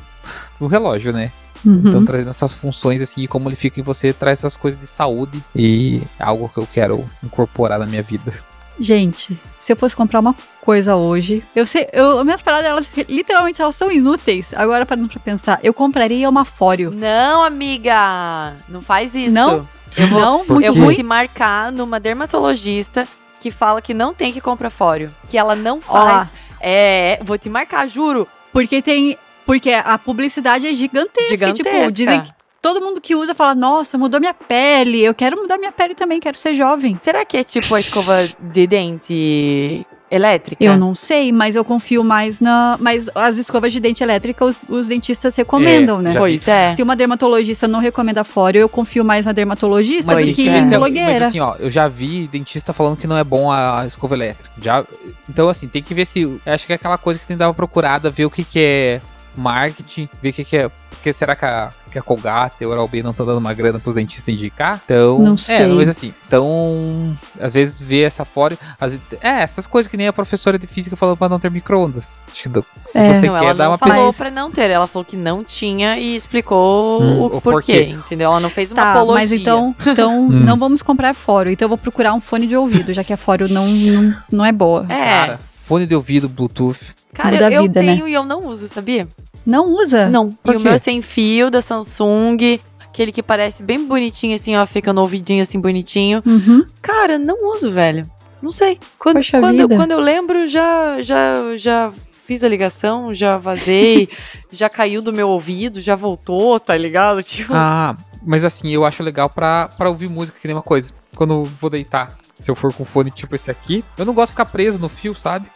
[0.59, 1.31] de um relógio, né?
[1.65, 1.83] Uhum.
[1.85, 4.87] Então trazendo essas funções assim, e como ele fica em você, traz essas coisas de
[4.87, 8.33] saúde e é algo que eu quero incorporar na minha vida.
[8.79, 13.61] Gente, se eu fosse comprar uma coisa hoje, eu sei, eu, minhas paradas, elas literalmente
[13.61, 14.55] elas são inúteis.
[14.55, 16.91] Agora, parando pra pensar, eu compraria uma Fóreo.
[16.91, 18.55] Não, amiga.
[18.69, 19.35] Não faz isso.
[19.35, 19.69] Não?
[19.97, 23.07] Eu vou, Não, Por muito eu vou te marcar numa dermatologista
[23.41, 25.11] que fala que não tem que comprar fório.
[25.29, 26.31] Que ela não faz.
[26.61, 28.27] É, vou te marcar, juro.
[28.53, 29.17] Porque tem.
[29.51, 31.31] Porque a publicidade é gigantesca.
[31.31, 31.73] Gigantesca.
[31.81, 32.31] Tipo, dizem que
[32.63, 35.03] todo mundo que usa fala, nossa, mudou minha pele.
[35.03, 36.97] Eu quero mudar minha pele também, quero ser jovem.
[36.99, 40.63] Será que é tipo a escova de dente elétrica?
[40.63, 42.77] Eu não sei, mas eu confio mais na.
[42.81, 46.15] Mas as escovas de dente elétrica, os, os dentistas recomendam, É, né?
[46.17, 46.77] Pois é.
[46.77, 50.45] Se uma dermatologista não recomenda fório, eu confio mais na dermatologista Mas do tem que
[50.45, 50.79] que em ver.
[50.79, 51.11] blogueira.
[51.13, 54.15] Mas assim, ó, eu já vi dentista falando que não é bom a, a escova
[54.15, 54.49] elétrica.
[54.63, 54.85] Já,
[55.29, 56.41] então, assim, tem que ver se.
[56.47, 58.61] Acho que é aquela coisa que tem que dar uma procurada, ver o que, que
[58.61, 59.01] é
[59.37, 60.71] marketing, ver o que, que é.
[60.91, 63.79] Porque será que a, que a Colgate e a Oral-B não estão dando uma grana
[63.79, 64.81] pros dentistas indicar?
[64.85, 65.19] Então.
[65.19, 65.67] Não É, sei.
[65.69, 66.13] mas assim.
[66.27, 68.59] Então, às vezes ver essa fora.
[68.79, 72.21] As, é, essas coisas que nem a professora de física falou pra não ter micro-ondas.
[72.31, 73.15] Acho que do- se É.
[73.15, 74.71] você não, quer ela dar não uma falou pra não ter.
[74.71, 77.83] Ela falou que não tinha e explicou Hum, o, o porquê, porquê.
[77.91, 78.27] entendeu?
[78.31, 79.15] Ela não fez uma Tá, apologia.
[79.23, 80.29] mas então, então Hum.
[80.29, 81.51] não vamos comprar fório.
[81.51, 84.45] Então eu vou procurar um fone de ouvido, já que a fório não, não, não
[84.45, 84.85] é boa.
[84.89, 86.81] É, Cara, fone de ouvido, Bluetooth.
[87.15, 87.95] cara, muda eu, vida, né?
[87.95, 89.07] tenho e eu não uso, sabia?
[89.47, 90.11] Não usa?
[90.11, 90.33] Não.
[90.33, 90.65] Por e o quê?
[90.65, 95.01] meu é sem fio da Samsung, aquele que parece bem bonitinho assim, ó, fica no
[95.01, 96.23] ouvidinho assim bonitinho.
[96.27, 96.65] Uhum.
[96.83, 98.05] Cara, não uso, velho.
[98.43, 98.81] Não sei.
[98.99, 99.77] Quando, Poxa quando, vida.
[99.77, 101.93] quando eu lembro, já, já, já
[102.27, 104.09] fiz a ligação, já vazei,
[104.51, 107.23] já caiu do meu ouvido, já voltou, tá ligado?
[107.23, 107.95] Tipo, Ah,
[108.27, 110.93] mas assim, eu acho legal pra, pra ouvir música, que nem uma coisa.
[111.15, 114.29] Quando eu vou deitar, se eu for com fone tipo esse aqui, eu não gosto
[114.29, 115.47] de ficar preso no fio, sabe?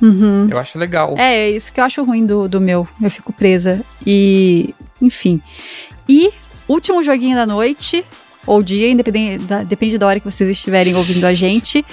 [0.00, 0.48] Uhum.
[0.50, 1.14] Eu acho legal.
[1.16, 2.86] É, é isso que eu acho ruim do, do meu.
[3.00, 3.82] Eu fico presa.
[4.06, 5.40] E, enfim.
[6.08, 6.30] E
[6.68, 8.04] último joguinho da noite,
[8.46, 11.84] ou dia, independente da, depende da hora que vocês estiverem ouvindo a gente.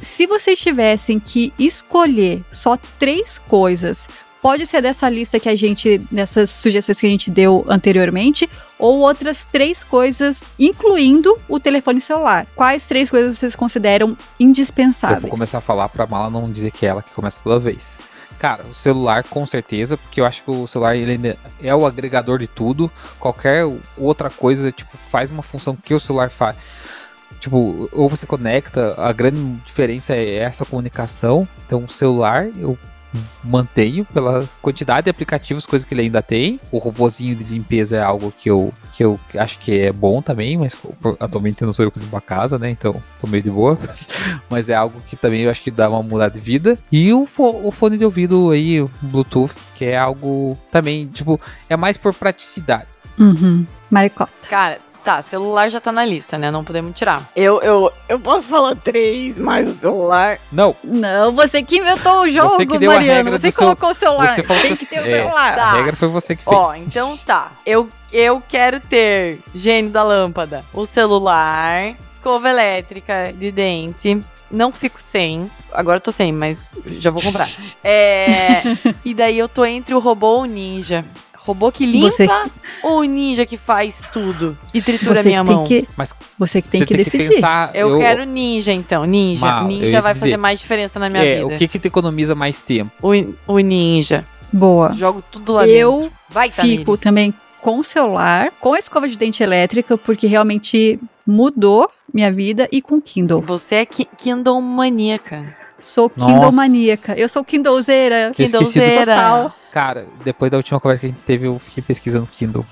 [0.00, 4.06] Se vocês tivessem que escolher só três coisas,
[4.42, 8.48] pode ser dessa lista que a gente, dessas sugestões que a gente deu anteriormente,
[8.78, 12.46] ou outras três coisas, incluindo o telefone celular.
[12.54, 15.22] Quais três coisas vocês consideram eu indispensáveis?
[15.22, 17.98] vou começar a falar pra Mala não dizer que é ela que começa toda vez.
[18.38, 22.38] Cara, o celular com certeza, porque eu acho que o celular ele é o agregador
[22.38, 22.90] de tudo.
[23.18, 23.64] Qualquer
[23.96, 26.56] outra coisa, tipo, faz uma função que o celular faz.
[27.40, 31.48] Tipo, ou você conecta, a grande diferença é essa comunicação.
[31.66, 32.78] Então, o celular eu
[33.44, 36.60] mantenho pela quantidade de aplicativos, coisas que ele ainda tem.
[36.70, 40.56] O robozinho de limpeza é algo que eu, que eu acho que é bom também,
[40.58, 40.76] mas
[41.18, 42.70] atualmente eu não sou eu que limpo a casa, né?
[42.70, 43.78] Então, tô meio de boa.
[44.50, 46.78] mas é algo que também eu acho que dá uma mudada de vida.
[46.92, 51.40] E o, fo- o fone de ouvido aí, o Bluetooth, que é algo também, tipo,
[51.68, 52.88] é mais por praticidade.
[53.18, 53.66] Uhum.
[53.90, 54.30] Maricota.
[54.48, 56.50] Cara, Tá, celular já tá na lista, né?
[56.50, 57.30] Não podemos tirar.
[57.34, 60.38] Eu, eu, eu posso falar três mais o celular.
[60.52, 63.16] Não, Não, você que inventou o jogo, que deu a Mariana.
[63.16, 64.34] regra Você do seu- colocou o celular.
[64.36, 65.06] você falou Tem que- que ter o é.
[65.06, 65.54] celular.
[65.54, 65.64] Tá.
[65.64, 66.54] a regra foi você que fez.
[66.54, 67.52] Ó, então tá.
[67.64, 74.20] Eu, eu quero ter gênio da lâmpada, o celular, escova elétrica de dente.
[74.50, 75.50] Não fico sem.
[75.72, 77.48] Agora eu tô sem, mas já vou comprar.
[77.82, 78.62] É,
[79.04, 81.02] e daí eu tô entre o robô ou o ninja.
[81.48, 82.28] Robô que limpa Você-
[82.82, 85.64] ou o ninja que faz tudo e tritura Você minha mão?
[85.64, 87.28] que, Mas você que tem você que tem decidir.
[87.28, 87.70] que pensar.
[87.74, 89.04] Eu, quero ninja, então.
[89.06, 89.46] Ninja.
[89.46, 90.26] Mal, eu ninja vai dizer.
[90.26, 91.46] fazer mais diferença na minha é, vida.
[91.46, 92.90] o que que te economiza mais tempo?
[93.02, 93.12] O,
[93.54, 94.24] o ninja.
[94.52, 94.92] Boa.
[94.92, 96.12] Jogo tudo lá Eu dentro.
[96.28, 97.32] Vai, Fico também
[97.62, 102.80] com o celular, com a escova de dente elétrica, porque realmente mudou minha vida, e
[102.80, 103.40] com o Kindle.
[103.42, 105.56] Você é ki- Kindle maníaca.
[105.78, 106.10] Sou.
[106.10, 107.14] Kindle maníaca.
[107.14, 108.32] Eu sou Kindlezeira.
[108.34, 109.14] Kindlezeira.
[109.14, 109.54] total.
[109.70, 112.64] Cara, depois da última conversa que a gente teve, eu fiquei pesquisando Kindle.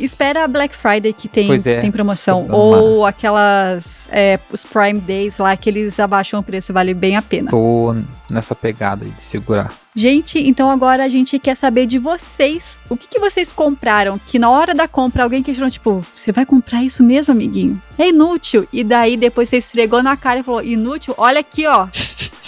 [0.00, 1.80] Espera a Black Friday que tem, é.
[1.80, 2.48] tem promoção.
[2.50, 4.08] Ou aquelas.
[4.10, 7.50] é, os Prime Days lá que eles abaixam o preço, vale bem a pena.
[7.50, 7.94] Tô
[8.30, 9.72] nessa pegada aí de segurar.
[9.96, 12.78] Gente, então agora a gente quer saber de vocês.
[12.88, 14.18] O que, que vocês compraram?
[14.18, 17.80] Que na hora da compra alguém questionou, tipo, você vai comprar isso mesmo, amiguinho?
[17.98, 18.66] É inútil.
[18.72, 21.14] E daí depois você esfregou na cara e falou, inútil?
[21.16, 21.86] Olha aqui, ó.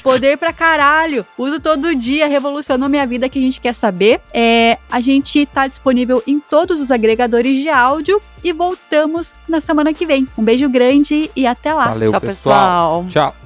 [0.07, 1.27] Poder pra caralho.
[1.37, 4.21] Uso todo dia, revolucionou minha vida que a gente quer saber.
[4.33, 9.93] É, a gente tá disponível em todos os agregadores de áudio e voltamos na semana
[9.93, 10.29] que vem.
[10.39, 11.89] Um beijo grande e até lá.
[11.89, 13.03] Valeu, Tchau, pessoal.
[13.03, 13.33] pessoal.
[13.33, 13.46] Tchau.